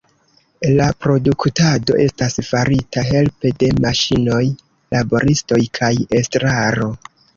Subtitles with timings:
[0.77, 4.43] La produktado estas farita helpe de maŝinoj,
[4.97, 5.91] laboristoj kaj
[6.23, 6.91] estraro.